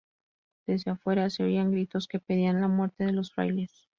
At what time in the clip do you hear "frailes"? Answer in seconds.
3.31-3.87